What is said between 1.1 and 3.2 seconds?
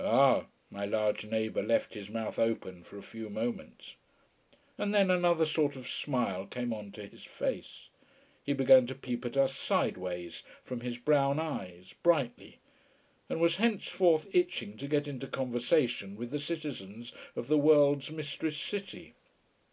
neighbour left his mouth open for a